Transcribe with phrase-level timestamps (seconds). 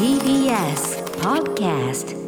[0.00, 2.18] TBS Podcast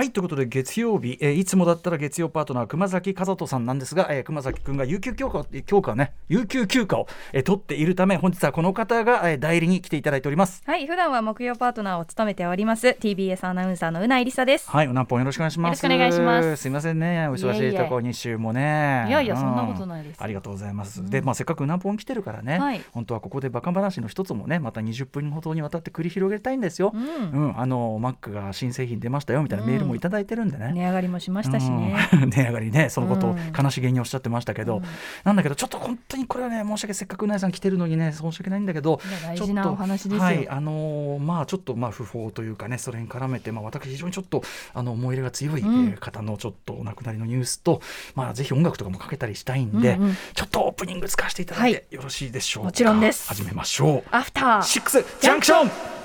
[0.00, 14.70] はいということで月曜日、えーいつもだったら月曜パートナー熊崎和人さんなんですが、えー熊崎くんが有給休暇を休暇をね有給休暇を、えー取っているため本日はこの方が、えー代理に来ていただいておりますはい、普段は木曜パートナーを務めております TBS アナウンサーのうないりさです。
[14.70, 15.84] はい、おなぽんよろしくお願いします。
[15.84, 19.04] よろしくお願いしますすいませんね、お忙しいとこ2週もね。
[19.06, 21.04] いやいやうそんなことないですありがとうございます。
[21.10, 26.90] で、まあせっかくうなぽん来てるからね、はい本当はここでバカ話の一つもね、また20分ほどにわたって繰り広げたいんですよ。
[26.94, 30.72] ううんん、あのマックが新製品出ましたよみたいなメールもいただいてるんでね。
[30.72, 31.96] 値上がりもしましたしね。
[32.14, 32.30] うん。
[32.30, 33.38] 値上がりねそのことをうん。
[33.64, 34.84] 悲しげにおっしゃってましたけど、うん。
[35.24, 40.20] なんだけどちょっと本当にこれはね申し訳せっかくうなえさん来てるのにね申し訳ないんだけど大ちょっと事なお話ですよ。
[40.22, 44.42] はいあのーまあちょっとまあ不法というかねそれに絡めてまあ私非常にちょっと
[44.74, 45.62] あの思い入れが強い、
[45.98, 47.80] 方のちょっとお亡くなりのニュースと
[48.14, 50.16] まあぜひ音楽とかもかけたりしたいんで、うんうん。
[50.34, 52.66] ちょっとオープニング使わせていただいて、はよろしいでしょうか。
[52.68, 53.28] もちろんです。
[53.28, 54.04] 始めましょう。
[54.10, 54.62] アフター。
[54.62, 55.64] シックスジャンクショ
[55.96, 55.99] ン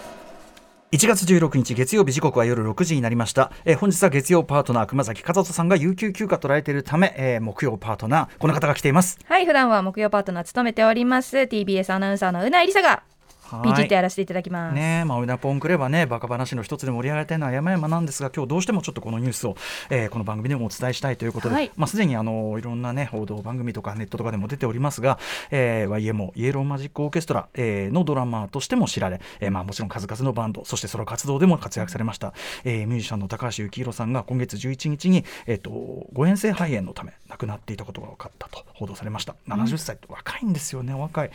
[0.91, 9.17] 1月16日月曜日時刻は夜6時になりました、えー本日は月曜パートナー熊崎和人さんが有給休暇取られているため、えー木曜パートナーこの方が来ています。
[9.25, 11.37] はい、普段は木曜パートナー務めております。
[11.37, 13.01] TBS アナウンサーのうないりさが。
[13.45, 14.75] はい PG ってやらせていただきます。
[14.75, 19.55] ねえ、まあ、うなぽんくればね、バカ話の一つで盛り上がりたいのは山々なんですが、今日どうしてもちょっとこのニュースを、
[19.89, 25.19] えーこの番組でもお伝えしたいということで、はいまあ、すでにあのいろんなね、報道番組とかネットとかでも出ておりますが、
[25.51, 35.69] えー、YMO、イエローマジックオーケストラ、えーのドラマーとしても知られ、えーまあ、もちろん数々のバンド、そしてソロ活動でも活躍されました、えーミュージシャンの高橋幸宏さんが今月11日に、えー、と
[36.13, 39.35] 誤嚥性肺炎のため亡くなっていたことが分かったと報道されました。
[39.47, 41.31] 70歳って若いんですよね、お若い。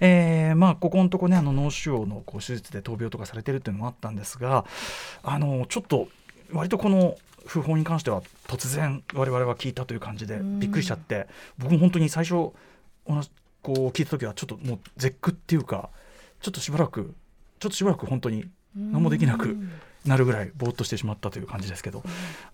[0.00, 4.64] えーまあ、ここのとこね、あの脳腫瘍のこう手術で闘病とかされてるっていうのもあったんですが、
[5.24, 6.08] あのちょっと
[6.52, 10.60] 割とこの訃報に関しては突然我々は聞いたという感じでうん。
[10.60, 11.26] びっくりしちゃって、
[11.58, 12.54] 僕も本当に最初こ
[13.66, 15.90] う聞いた時はちょっともう絶句っていうか、
[16.40, 17.14] ちょっとしばらく
[17.58, 18.44] ちょっとしばらく本当に
[18.76, 19.56] 何もできなく
[20.06, 22.02] なるぐらいぼーっとしてしまったという感じですけど、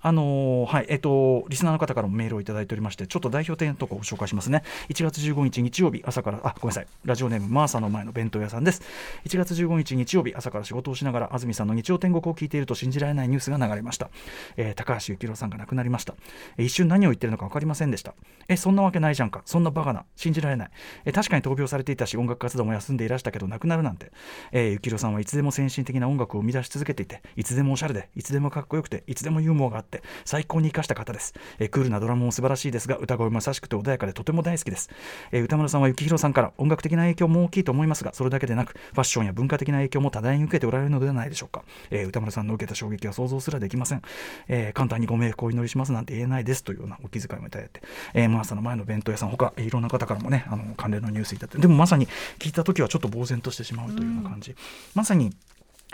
[0.00, 4.62] あのーはいえっ、とリスナーの方からもメールをいただいておりましてちょっと代表点とかを紹介しますね。
[4.90, 6.86] 1月15日日曜日朝からあごめんなさい。
[7.04, 8.82] ラジオネームマーサの前の弁当屋さんです。
[9.24, 14.10] 1月15日日曜日朝から仕事をしながら安住さんの日曜天国を聞いていると信じられないニュースが流れました、
[14.56, 16.14] えー高橋幸宏さんが亡くなりました、
[16.56, 18.14] えー一瞬何を言ってるのか分かりませんでした。
[18.48, 19.42] えそんなわけないじゃんか。
[19.44, 20.04] そんなバカな。
[20.16, 20.70] 信じられない、
[21.04, 24.10] え確かに闘病されていたし音楽活動も休んでいらしたけど亡くなるなんて、
[24.52, 34.90] えー、幸宏さんはいつでも先進的な音楽を生み出し続けていていつでもおしゃれでいつでもかっこよくていつでもユーモアがあって最高に生かした方です、えークールなドラムも素晴らしいですが歌声も優しくて穏やかでとても大好きです、
[35.30, 44.02] えー歌丸さんは幸宏さんから音楽的な影響も大きいと思いますがそれだけでなくファッションや文化的な影響も多大に受けておられるのではないでしょうか、えー歌丸さんの受けた衝撃は想像すらできません、
[44.48, 47.82] えー簡単にご冥福をお祈りしますなんて言えないですというようなお気遣いもいただいて、
[48.14, 51.58] えー、マーサの前の弁当屋さん他えーいろんな方からもねあの関連のニュースいただいて。
[51.62, 54.56] でもまさに聞いた時はちょっと呆然としてしまうというような感じ、
[54.94, 55.32] まさに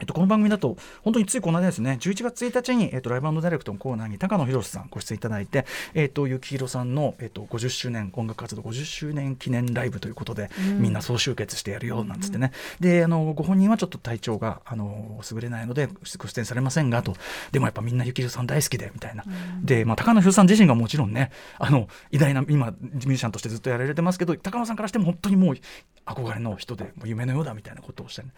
[0.01, 10.51] えっと、この番組だと、本当についこの間ですね、11月1日に、えっと、ライブダイレクトのコーナーに高野博さんご出演いただいて、えっと、幸宏さんの、えっと、50周年、音楽活動50周年記念ライブということで、
[10.81, 12.51] みんな総集結してやるよ、なんつってね。
[12.81, 15.89] で、あの、ご本人はちょっと体調が、あの、優れないので、
[16.19, 17.15] ご出演されませんが、と。
[17.53, 19.25] でもやっぱみんな幸宏さん大好きで、みたいな。
[19.63, 25.57] で、まあ、高野博さん自身がもちろんね、あの、偉大な、今、ミュージシャンとしてずっとやられてますけど、高野さんからしても本当にもう、
[26.05, 28.29] 憧れの人で、もう夢のようだ、みたいなことをしゃる。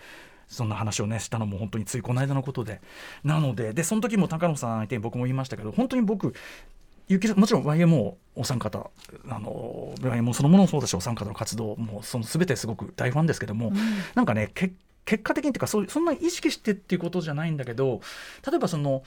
[0.48, 2.80] そんな話をねしたのも本当についこの間のことで。
[3.24, 6.34] なのででその時も高野さん相手に僕も言いましたけど本当に僕
[7.08, 8.90] ゆきもちろん YMO お三方
[9.28, 13.72] あの YMO そのものもそうだしお三方の活動もその全てすごく大ファンですけども、
[14.14, 14.72] なんかねけ
[15.04, 18.00] 結果的にっていうかそうそんな意識してっていうことじゃないんだけど
[18.44, 19.04] 例えばその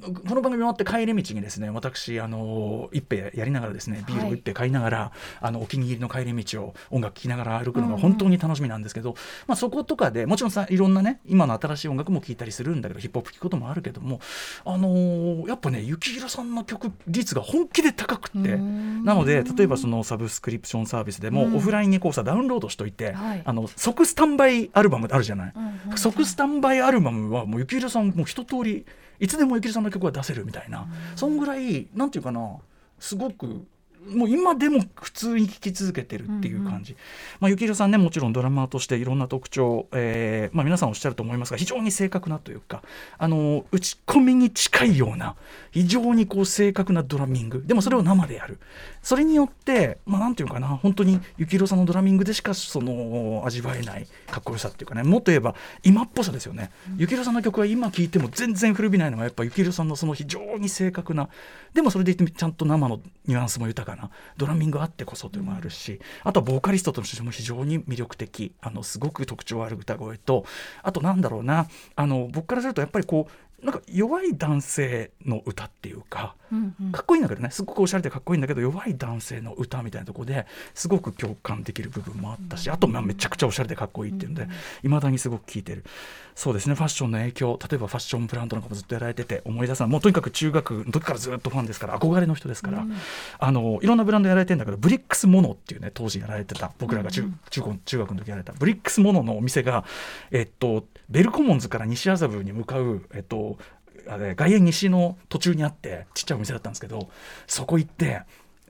[0.00, 9.16] この番組終わって帰り道にですね私あの一杯やりながらですねビールを一杯買いながら、あのお気に入りの帰り道を音楽聴きながら歩くのが本当に楽しみなんですけど、
[9.46, 14.20] まあ、そことかでもちろんさいろんなね今の新しい音楽も聴いたりするんだけどヒップホップ聴くこともあるけども
[14.64, 21.56] あのーやっぱね幸宏さんの曲率が本気で高くってなので例えばそのサブスクリプションサービスでも、うん。
[21.56, 23.42] オフラインにこうさダウンロードしといて、はい。
[23.44, 25.52] あの即スタンバイアルバムあるじゃない？
[25.56, 28.86] うんうん即スタンバイアルバムはもう幸宏さんもう一通り
[29.20, 30.86] いつでもゆきりさんの曲は出せるみたいな、
[31.16, 32.56] そんぐらいなんていうかな
[32.98, 33.66] すごく
[34.06, 36.96] もう今でも普通に聴き続けてるっていう感じ、
[37.40, 42.82] まあ、幸宏さんねもちろんドラマーとしていろんな特徴、えーまあ、皆さんおっしゃると思いますが非常に正確なというか
[43.18, 45.36] あの打ち込みに近いような
[45.70, 47.62] 非常にこう正確なドラミング。
[47.66, 48.58] でもそれを生でやる。
[49.02, 55.02] それによって、まあ、なんていうかな本当に幸宏さんのドラミングでしかその味わえないかっこよさっていうかね。
[55.02, 56.70] もっと言えば今っぽさですよね。
[56.98, 61.28] 幸宏さんの曲は今聴いても全然古びないのはやっぱ幸宏さんのその非常に正確な
[61.74, 64.10] でもそれでいてちゃんと生のニュアンスも豊かかな。
[64.36, 68.52] ドラミングあってこそというのもあるし、あとはボーカリストとしても非常に魅力的。
[68.60, 70.44] あのすごく特徴ある歌声と
[70.82, 71.68] あとなんだろうな。
[71.96, 73.32] あの僕からするとやっぱりこう
[73.62, 76.92] なんか弱い男性の歌っていうか、うんうん。
[76.92, 77.50] かっこいいんだけどね。
[77.50, 84.42] すごくおしゃれでかっこいいんだけど弱い男性の歌みたいなところですごく共感できる部分もあったし、あとまあめちゃくちゃおしゃれでかっこいいっていうんで
[84.84, 85.84] いま、未だにすごく聴いてる。
[86.34, 86.76] そうですね。
[86.76, 87.58] ファッションの影響。
[87.68, 92.86] 例えばファッションブランドなんかもずっとやられてて思い出すのはもうとにかく中学の時からずっとファンですから憧れの人ですから、
[93.38, 99.84] あのいろんなブランドやられてるんだけどブリックスモノっていうね当時やられてた僕らが中,、中高中学の時やられたブリックスモノのお店が
[100.30, 103.47] えっとベルコモンズから西麻布に向かうえっと
[104.08, 107.08] あれ外苑西の途中にあってちっちゃいお店だったんですけど
[107.46, 108.22] そこ行って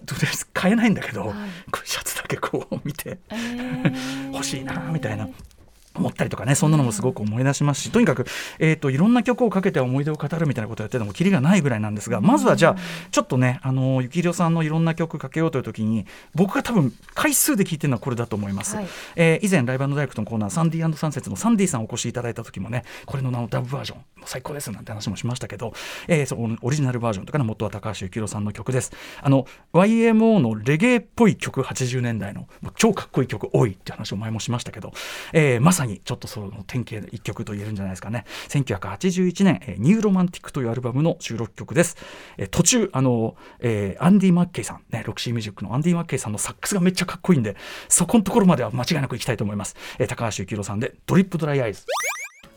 [0.05, 1.39] とりあえず買えないんだけど、はい
[1.85, 5.29] シャツだけこう見てえー欲しいなみたいな。
[5.99, 8.27] 思ったりとかねそんなのもすごく思い出しますしとにかく、
[8.59, 12.77] えー、といろんな曲をかけて思い出を語るみたいなことをやってるのもキリがないぐらいなんですがまずはじゃあ
[13.11, 18.87] ちょっとねあの幸宏さんのいろんな曲かけようという時に僕が多分回数で聴いてるのはこれだと思います、はい。
[19.17, 25.73] えー以前ライブダイレクトのコーナーサンディサンセッツのサンディさんお越しいただいた時もねこれの名のダブバージョン最高ですなんて話もしましたけど、
[26.07, 28.93] えーそのオリジナルバージョンとかね元は高橋幸宏さんの曲です。
[29.23, 32.47] あの YMO のレゲエっぽい曲80年代の
[32.77, 34.93] 超かっこいい曲多いって話を前もしましたけど、
[35.33, 38.25] えーまさにちょっとその典型で一曲と言えるんじゃないですかね。
[38.49, 41.97] 1981年、えー Neuromantic というアルバムの収録曲です、
[42.37, 47.57] え途中あの、えーアンディ・マッケイさんね Roxy Music のアンディ・マッケイさんのサックスがめっちゃかっこいいんで
[47.89, 51.85] そこのところまでは間違いなくいきたいと思います、えー高橋幸宏さんで Drip Dry Eyes。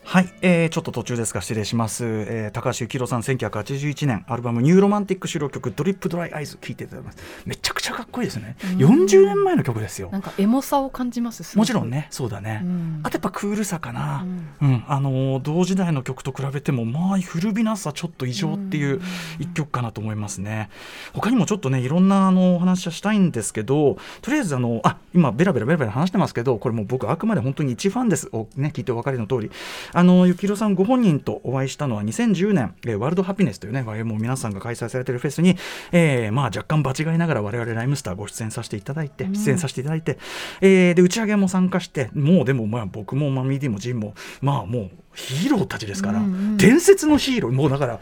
[0.04, 7.18] はい、えーちょっと途中ですが失礼します、えー高橋幸宏さん1981年アルバム「Neuromantic」収録曲「Drip Dry Eyes」聴いていただきます。
[7.46, 8.58] めちゃくちゃかっこいいですね。
[8.78, 10.10] 40年前の曲ですよ。
[10.12, 11.58] なんかエモさを感じます。
[11.58, 13.00] もちろんねそうだね、うん。
[13.04, 14.26] あとやっぱクールさかな、
[14.62, 19.02] ううんんあのー同時代の曲と比べてもまあ古びなさちょっと異常っていう
[19.40, 20.70] 一曲かなと思いますね。
[21.14, 28.28] 他にもちょっとねいろんなあのお話はしたいんですけどとりあえずあのあ今ベラベラベラベラ話してますけどこれもう僕あくまで本当に一ファンです。
[28.34, 29.52] をね聞いてお分かりの通り
[29.94, 35.58] あの幸宏さんご本人とお会いしたのは2010年、えーワールドハピネスというね YMO 皆さんが開催されているフェスに、
[35.92, 40.18] えーまあ若干場違いながら我々ライムスターご出演させていただいて出演させていただいて、
[40.62, 46.22] えーで打ち上げも参加してもうでもまあ僕もマミーディもジンもまあもうヒーローたちですから、
[46.56, 47.52] 伝説のヒーロー。
[47.52, 48.00] もうだから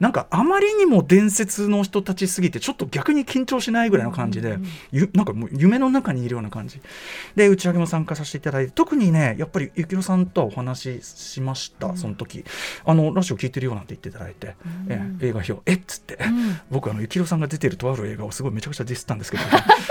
[0.00, 4.58] なんかあまりにも伝説の人たちすぎてちょっと逆に緊張しないぐらいの感じで、
[4.92, 6.80] ゆなんかもう夢の中にいるような感じ。
[7.36, 12.44] で打ち上げも参加させていただいて特にねやっぱり幸宏さんとはお話ししました、その時。
[12.84, 14.56] あのラジオ聞いてるよなんて言っていただいて、
[14.88, 15.80] え映画表えっ？
[15.86, 16.18] つって、
[16.70, 19.42] 僕あの幸宏さんが出てるとある映画をすごいめちゃくちゃディスったんですけど、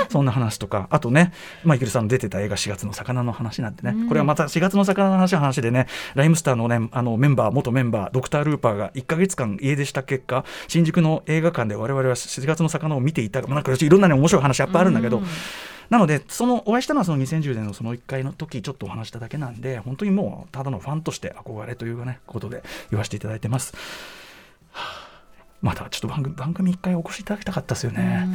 [0.10, 0.88] そんな話とか。
[0.92, 1.34] あとね、
[1.64, 13.42] まあ、幸宏さんの出てた映画4月の魚の話なんてね、これはまた4月の魚の話は話でねライムスターのねあのメンバー元メンバードクター・ルーパーが1か月間家出した結果新宿の映画館で我々は4月の魚を見ていた。
[13.42, 15.22] まあなんかいろんなね面白い話やっぱあるんだけど、
[15.90, 23.74] なのでそのお会いしたのはその2010年のその1回の時ちょっとお話しただけなんで本当にもうただのファンとして憧れというかねことで言わせていただいてます。
[24.72, 25.14] はあ。
[25.62, 28.28] またちょっと番組番組一回お越しいただきたかったですよね。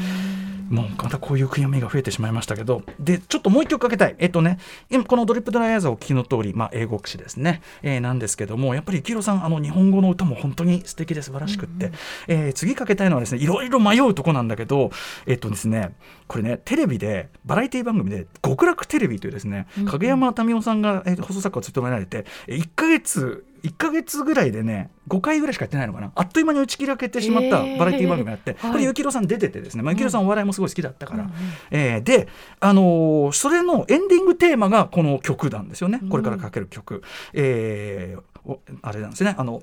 [0.68, 4.16] もうまたこういう悔やみが増えてしまいましたけど、で、ちょっともう一曲かけたい。
[4.18, 4.58] えっとね、
[4.90, 11.92] 今このドリップドライアイズをお聞きの通り、まあ、英語詞ですね、えーなんですけども、やっぱり幸宏さん、あの、日本語の歌も本当に素敵で素晴らしくって、
[12.26, 14.90] えー次かけたいのはですね、いろいろ迷うとこなんだけど、
[15.26, 15.94] えっとですね、
[16.26, 26.10] これね、テレビで、バラエティ番組で、極楽テレビというですね、影山民生さんが、えー放送作家を務められて、えー1ヶ月、1ヶ月ぐらいでね、5回ぐらいしかやってないのかな。
[26.14, 28.72] あっという間に打ち切られてしまったバラエティ番組があって、はい。
[28.72, 31.30] これ、幸宏さん出ててですね、まあ、幸宏さんお笑いもすごい好きだったから、
[31.70, 32.28] えーで、
[32.60, 37.02] あのーそれのエンディングテーマがこの曲なんですよね、これからかける曲。
[37.34, 39.62] えーおあれなんですね、あの、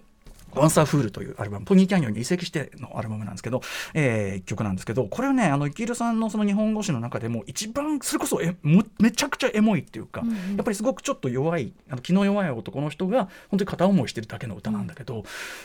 [0.56, 3.62] ワンサーフールというアルバム、ポニーキャニオンに移籍してのアルバムなんですけど、
[3.94, 10.22] えー曲なんですけど、これはね、あの、イキルさんのその日本語詞の中でも一番、それこそえもめちゃくちゃエモいっていうか、
[10.56, 15.24] やっぱりすごくちょっと弱い、あの気の弱い男の人が本当に片思いしてるだけの歌なんだけど、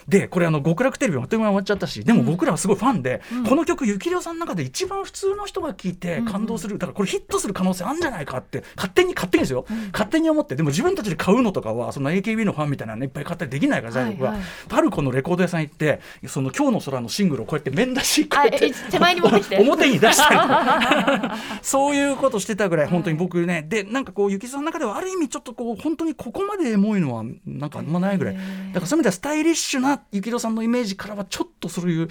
[0.09, 13.94] で、これあの、極楽テレビもあっという間に終わっちゃったし、でも僕らはすごいファンで、この曲、ゆきりょさんの中で一番普通の人が聴いて感動する、だからこれヒットする可能性あるんじゃないかって、勝手に、勝手にですよ、勝手に思って、でも自分たちで買うのとかは、その AKB のファンみたいなのいっぱい買ったりできないから。
[14.30, 19.58] はいはいパルコのレコード屋さん行って、その今日の空のシングルをこうやって面出しこうあやっ手前に持ってきて。
[19.60, 21.40] 表に出したり。
[21.60, 28.34] そういうことしてたぐらい本当に僕ね、でなんかこうゆきさんの中ではある意味ちょっとこう本当にここまでエモいのはなんかあんまないぐらい。
[28.34, 32.08] だからそういう意味ではスタイリッシュなゆきろさんのイメージからはちょっとそういう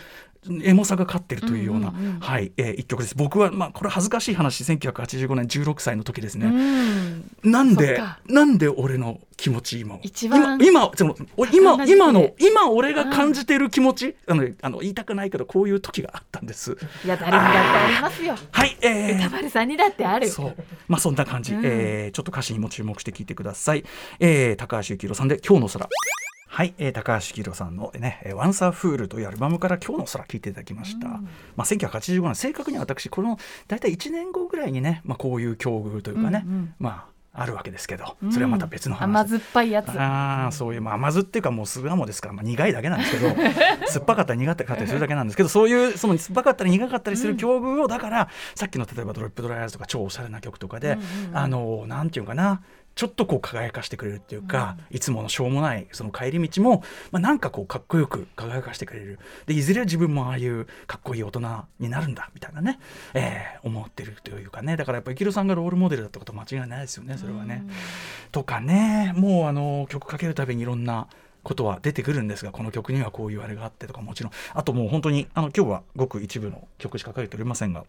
[0.64, 3.16] エモさが勝ってるというような、はいえー一曲です。
[3.16, 7.52] 僕は、まあ、これ恥ずかしい話1985年16歳の時ですね、うん。
[7.52, 10.00] なんでなんで俺の気持ち今を？
[10.02, 16.78] 一番今今そのお今今ので今俺が感じている気持ち、あのあの言いたくないけどこういう時があったんです。
[17.04, 18.36] いや誰にだってありますよ。
[18.52, 19.16] はいえー。
[19.18, 20.56] 歌丸さんにだってあるそう。
[20.88, 21.62] まあそんな感じ、うん。
[21.66, 23.84] えーちょっと歌詞にも注目して聞いてください、
[24.20, 25.88] えー高橋幸宏さんで「今日の空」
[26.52, 31.22] はい、えー高橋幸宏さんのね「えーワンサーフール」というアルバムから「今日の空」聞いていただきました、ま
[31.58, 33.38] あ、1985年正確には私この
[33.68, 36.74] 大体1年後ぐらいにね、まあ、こういう境遇というかね、うんうん。
[36.80, 39.04] まああるわけですけどそれはまた別の話。
[39.04, 39.90] 甘酸っぱいやつ。
[39.92, 43.36] ああそういう、まあ、甘酢っていうかもう酢鴨ですから、まあ、苦いだけなんですけど
[43.88, 50.98] 酸っぱかったり苦かったりするだけなんですけどそういうその酸っぱかったり苦かったりする境遇をだから、さっきの例えば「ドロップドライヤーズ」とか超おしゃれな曲とかで、
[51.32, 52.62] あのなんていうかな
[53.00, 59.20] ちょっとこう輝かしてくれるっていうか、いつものしょうもないその帰り道も、まあ、なんかこうかっこよく輝かしてくれる。
[59.46, 61.40] でいずれ自分もああいうかっこいい大人
[61.80, 62.78] になるんだみたいなね、
[63.14, 64.76] えー思ってるというかね。
[64.76, 67.64] だからやっぱり生さんがロールモデルだったことは間違いないですよねそれはね。
[68.34, 71.08] とかねもうあの曲かけるたびにいろんな
[71.44, 74.34] ことは出てくるんですがこの曲にはこういうあれがあってとかもちろん。
[74.54, 77.86] あともう本当にあの今日はごく一部の曲しかかけておりませんが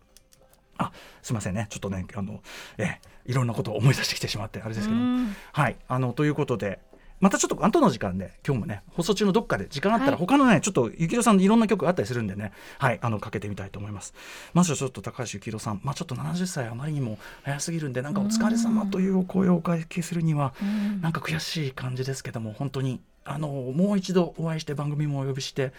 [0.80, 1.66] あすいませんね。
[1.70, 2.40] ちょっとねあの
[2.78, 5.00] えいろんなことを思い出してきてしまってあれですけど。
[5.00, 5.76] もはい。
[5.88, 6.80] あのということで
[7.20, 10.18] またちょっと後の時間で今日もね放送中のどっかで時間あったらはい。
[10.20, 12.98] 他のね、ちょっと幸宏さんのいろんな曲あったりするんでねはい。
[13.02, 14.14] あのかけてみたいと思います。
[14.54, 15.80] まずはちょっと高橋幸宏さん。
[15.84, 20.54] まあちょっと70歳あまりにも早すぎるんでなんかお疲れ様というお声をおかけするには
[21.02, 25.72] なんか悔しい感じですけども本当にあのもう一度お会いして番組もお呼びして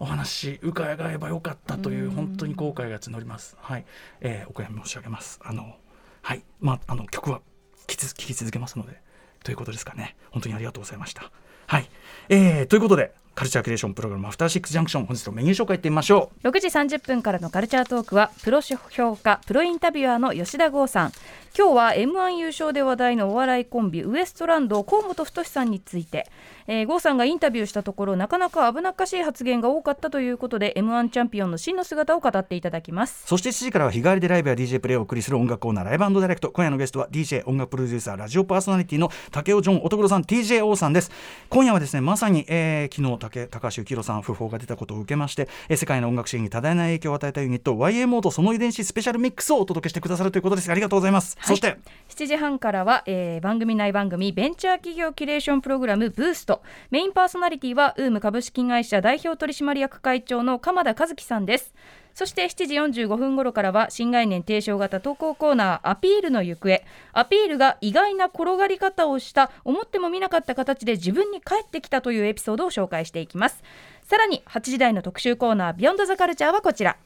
[0.00, 3.56] お話伺えばよかったという本当に後悔が募ります。
[3.60, 3.84] はい、
[4.20, 5.40] えーお悔やみ申し上げます。
[5.42, 5.76] あの
[6.22, 7.40] はい、まああの曲は
[7.86, 9.00] 聴き続けますので
[9.42, 10.16] ということですかね。
[10.30, 11.30] 本当にありがとうございました。
[11.66, 11.88] はい、
[12.28, 16.48] えーということでカルチャークリエーションプログラムアフターシックスジャンクション本日のメニュー紹介いってみましょう。
[16.48, 21.12] 6時30分からのカルチャートークはプロ評価プロインタビュアーの吉田剛さん。
[21.56, 26.28] 今日は M1 優勝で話題のお笑いコンビウエストランド河本太さんについて、
[26.66, 33.24] えー、郷さんがインタビューしたところなかなか危なっかしい発言が多かったということで M1 チャンピオンの真の姿を語っていただきます。
[33.26, 41.10] そして7時からは日替わりでライブや DJ プレイをお送りする音楽コーナーライブダイレクト今夜のゲストは DJ 音楽プロデューサーラジオパーソナリティの竹尾ジョン乙黒さん TJO さんです。
[41.48, 50.70] 今夜はですねまさに、えー昨日竹高橋幸宏さん訃報が出たことを受けまして、えー世界の音楽シーンに多大な影響を与えたユニット YMO とその遺伝子スペシャルミックスをお届けしてくださるということです。
[50.70, 51.78] ありがとうございます、そして。
[52.08, 56.62] 7時半からは、えー番組内番組ベンチャー企業キュレーションプログラムブースト。
[56.90, 61.74] メインパーソナリティはウーム株式会社代表取締役会長の鎌田和樹さんです
[62.18, 66.82] そして7時45分頃からは新概念提唱型投稿コーナーアピールの行方。
[67.12, 73.62] アピールが意外な転がり方をした思ってもみなかった形で自分に返ってきたというエピソードを紹介していきます。
[74.02, 76.96] さらに8時台の特集コーナービヨンドザカルチャーはこちら。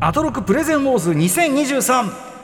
[0.00, 2.35] アトロクプレゼンウォーズ2023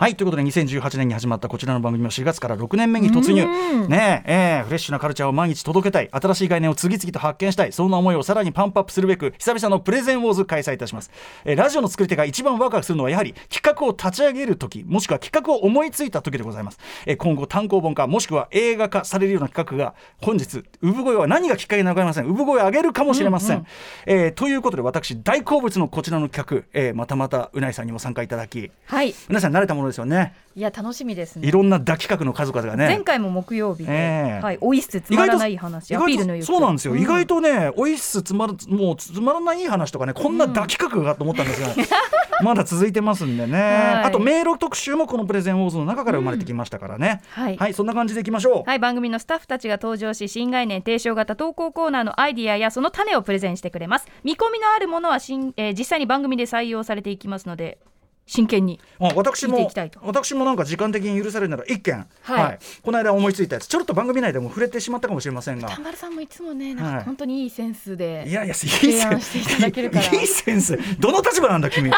[0.00, 3.44] はいということで2018年に始まったこちらの番組も4月から6年目に突入。
[3.86, 6.08] ねええーフレッシュなカルチャーを毎日届けたい。
[6.10, 7.72] 新しい概念を次々と発見したい。
[7.72, 11.10] そんな思いをさらにパンプアップするべく久々のプレゼンウォーズ開催いたします、
[11.44, 22.24] えーラジオの作り手が一番ワクワクするのはやはり企画を立ち上げる時もしくは企画を思いついた時でございます、えー今後単行本化もしくは映画化されるような企画が本日産声は何がきっかけなのかりません。
[22.24, 23.66] 産声を上げるかもしれません、
[24.06, 29.14] えーということで私大好物のこちらの企画、えーまたまたうないさんにも参加いただきはい。
[29.28, 30.34] 皆さん慣れたものですよね。
[30.56, 31.46] いや楽しみですね。
[31.46, 32.86] いろんな抱き企画の数々がね。
[32.86, 34.42] 前回も木曜日で、ええ。
[34.42, 37.00] はい、おいっすつまらない話意外とアピールの行方そうなんですよ、ん。
[37.00, 41.74] 意外とねおいっすつまるもうつまらない話とかねこんな抱き企画がと思ったんですが、
[42.42, 43.68] まだ続いてますんでね、は
[44.02, 44.04] い。
[44.04, 47.74] あとメール特集もこのプレゼンウォーズの中から生まれてきましたからね、はい。
[47.74, 54.06] そんな感じでいきましょう、はい番組のスタッフたちが登場し新概念提唱型投稿コーナーのアイディアやその種をプレゼンしてくれます。
[54.24, 57.78] 見込みのあるものは新、えー実際に番組で採用されていきますので
[58.26, 59.68] 真剣にあ私も
[60.02, 62.58] 私もなんか時間的に許されるなら一件、はい。
[62.82, 63.66] この間思いついたやつ。
[63.66, 65.68] ちょろっと番組内でも触れてしまったかもしれませんが。
[65.68, 66.98] 田丸さんもいつもねなんはい。
[67.00, 69.06] か本当にいいセンスで、いやいやいい提センス。
[69.06, 70.78] 案していいいセンス。
[71.00, 71.90] どの立場なんだ君。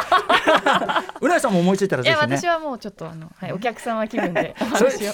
[1.21, 2.37] うなえさんも思いついたらいやぜひね。
[2.39, 4.55] 私はもうちょっとあの、はい、お客様気分で。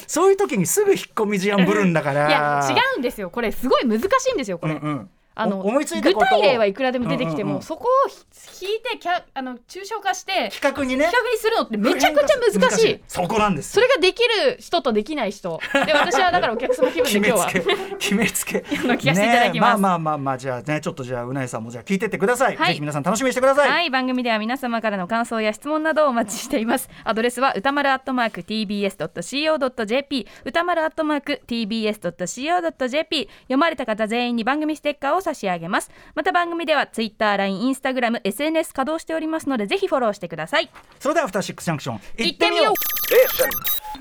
[0.07, 3.31] そういう時にすぐ引っ込み思案ぶるんだからいや違うんですよ。
[3.31, 6.41] これすごい難しいんですよこれ、うんうんあのお思いついた具ことを。
[6.41, 7.63] 体例はいくらでも出てきても、うんうんうん。
[7.63, 11.07] そこをひ引いてキャあの抽象化して企画にね。
[11.07, 13.01] 企画にするのってめちゃくちゃ難しい。
[13.09, 15.61] そこなんですそれができる人とできない人。
[15.87, 17.47] で私はだからお客様気分で今日は。
[17.47, 17.61] つけ
[17.99, 18.65] 決めつけ。
[18.89, 19.53] の聞かせていただきます。
[19.53, 22.69] ねえまあまあまあまあじゃあねちょっとじゃあうなえさんもじゃあ聞いてってください、はい。
[22.69, 26.89] ぜひ皆さん楽しみにしてください、はい番組では皆様からの感想や質問などをお待ちしています。
[27.05, 35.91] アドレスは歌丸アットマーク tbs.co.jp 歌丸アットマーク tbs.co.jp 読まれた方全員に番組ステッカーを差し上げます。
[36.15, 40.71] また番組ではツイッター LINE インスタグラム SNS 稼働しておりますのでぜひフォローしてください。
[40.99, 42.98] それではアフターシックスジャンクション行ってみよう。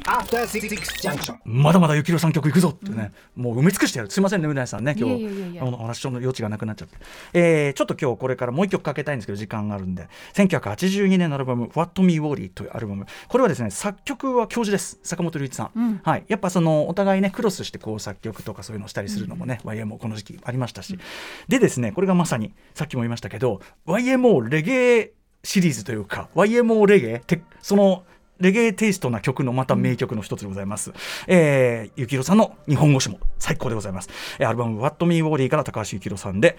[0.06, 0.68] After Six
[1.02, 1.38] Junction.
[1.46, 5.48] まだまだゆきろさん曲いくぞってね、もう埋め尽くしてやるすいませんねうなえさんね今日いやいやいや。
[5.48, 6.98] いやあのお話の余地がなくなっちゃって、
[7.34, 13.06] えーちょっと今日これからもう一曲かけたいんですけど時間があるんで1982年のアルバム「What Me Worry」というアルバム。
[13.30, 15.00] これはですね作曲は教授です。
[15.04, 21.00] 坂本龍一さん、はい、やっぱそのお互いねクロスしてこう作曲とかそういうのをしたりするのもね、YMO この時期ありましたし、
[21.48, 28.04] でですねこれがまさにさっきも言いましたけど YMO レゲエシリーズというか YMO レゲエってその
[28.40, 30.94] レゲエテイストな曲のまた名曲の一つでございます。
[31.28, 34.10] えー、ゆきろさんの日本語詞も最高でございます。
[34.40, 36.58] えーアルバム What Me Worry から高橋ゆきろさんで、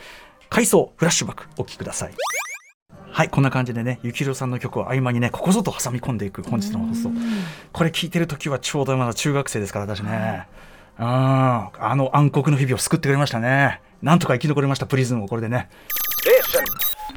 [0.48, 2.14] 回想フラッシュバックお聴きください。
[3.10, 7.10] はい、こんな感じでね、ゆきろさんの曲を合間にね、ここぞと挟み込んでいく本日の放送。
[7.72, 10.46] これ聞いてる時はちょうどまだ中学生ですから、私ね。
[10.98, 13.80] うん、あの暗黒の日々を救ってくれましたね。
[14.02, 15.68] なんとか生き残りました、プリズンをこれでね。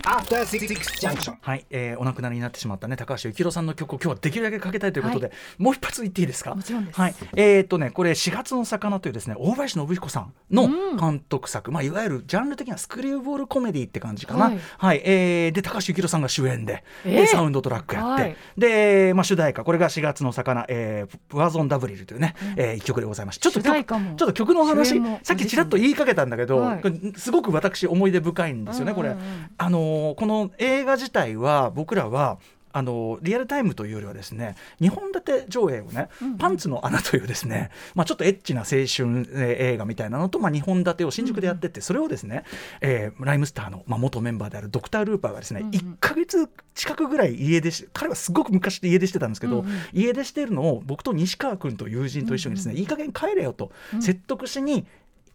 [0.04, 0.68] After Six
[1.00, 1.36] Junction.
[1.42, 6.56] はい、えーお亡くなりになってしまったね高橋幸宏さんの曲を今日はできるだけかけたいということで、もう一発言っていいですか？
[6.56, 7.00] もちろんです。
[7.00, 7.16] はい。
[7.36, 10.68] えーっとねこれ4月の魚というですね大林信彦さんの
[10.98, 14.46] 監督作、まあいわゆるジャンル的にはスクリューボールコメディって感じかな。
[14.46, 14.98] ははい。
[14.98, 17.14] い、えーで高橋幸宏さんが主演で,、えー。
[17.18, 18.36] でサウンドトラックやって、はい。
[18.58, 19.64] で、まあ、主題歌。
[19.64, 23.40] これが4月の魚、えー、プワゾンダブリルというね、えー一曲でございます。
[23.40, 26.72] ちょっとちょっと曲の話さっきちらっと言いかけたんだけど、
[27.18, 29.10] すごく私思い出深いんですよね、これ。
[29.10, 29.24] うんうん。
[29.24, 32.40] うんあのーこの映画自体は僕らは
[32.74, 42.44] あのリアルタイムというよりはですね2本立て上映をね「パンツの穴」というですね、まあ、ちょっとエッチな青春、えー映画みたいなのと、まあ、2本立てを新宿でやってて、それをですね、
[42.82, 54.86] えーライムスターの、まあ、元メンバーであるドクター・ルーパーがですね、1か月近くぐらい家出し彼はすごく昔で家出してたんですけど、家出してるのを僕と西川君と友人と一緒にですね、いい加減帰れよと説得しに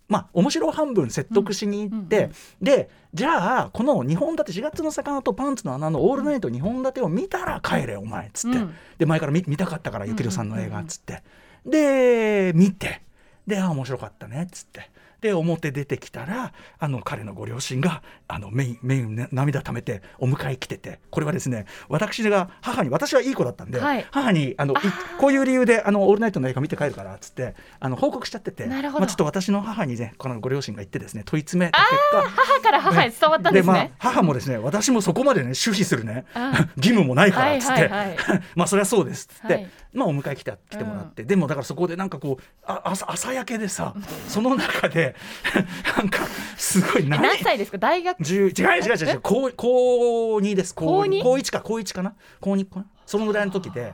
[0.08, 8.74] まあ、面白半分説得しに行って、でじゃあこの2本立て4月の魚とパンツの穴のオールナイト2本立てを見たら帰れお前っつって、うん。
[8.98, 11.22] で前から見見たかったからゆきろさんの映画っつって、
[11.64, 13.02] で見て。
[13.46, 14.90] であ面白かったねっつって。
[15.26, 24.06] で表出てきたらあの彼のご両親があのメインメインね涙溜めてお迎え来ててこれはですね私が母に私はいい子だったんで、はい。
[24.10, 24.76] 母にあのい
[25.18, 38.42] こういう理由であのオールナイトの映画見て帰るからっつってあの報告しちゃっててまあ、ちょっと私の母にねこのご両親が言ってですね問い詰めた結果母から母へ伝わったんですまあね、母もですね私もそこまでね守秘するねあ義務もないからっつって、はいはいはい。
[38.54, 39.70] まあそれはそうですっつって、はい。
[39.92, 43.94] まあお迎え来て来てもらって、でもだからそこでなんかこうあ朝朝焼けでさ
[44.28, 45.15] その中で
[45.96, 46.26] なんか
[46.56, 47.22] すごいえ何？
[47.22, 47.78] 何歳ですか？
[47.78, 49.20] 大学？10違う違う違う違う。
[49.22, 50.74] 高高2です。
[50.74, 51.22] 高高二？
[51.22, 51.60] 高1か。
[51.60, 52.14] 高1かな？
[52.40, 52.86] 高2かな？
[53.06, 53.92] そのぐらいの時で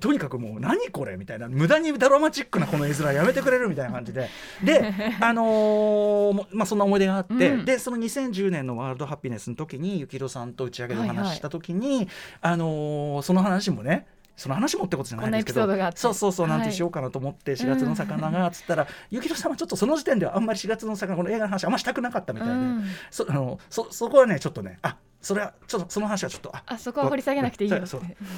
[0.00, 1.48] とにかくもう何これみたいな。
[1.48, 4.28] 無駄にドラマチックなこの絵面やめてくれるみたいな感じで。
[4.62, 7.64] であのーもまあそんな思い出があって、うん。
[7.64, 11.16] でその2010年のワールドハピネスの時にゆきろさんと打ち上げでおはいはい。
[11.18, 12.08] 話しした時に、
[12.40, 14.06] あのーその話もね
[14.40, 22.84] その話もってことじゃないんですけどそうそうそうなんはいてしようかなと思って4月の魚がつったら、ゆきろさんはちょっとその時点ではあんまり4月の魚この映画の話あんましたくなかったみたいで、うん。
[23.10, 27.78] そあのそそこはねちょっとねあそれはちょっとその話はちょっとああそこは掘り下げなくていいよ。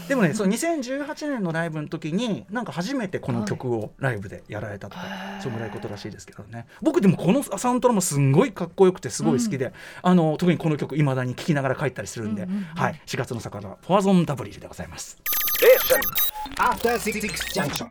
[0.09, 5.05] でもねその2018年のライブの時になんか初めてこの曲をライブでやられたとか、
[5.41, 6.67] そのぐらいことらしいですけどね。
[6.81, 13.01] 僕でもこのサウンドラもすんごいかっこよくてすごい好きで、あの特にこの曲いまだに聴きながら帰ったりするんで、はい。
[13.07, 15.23] 4月の魚ポワゾンダブリルでございます
[16.59, 17.91] After Six Junction.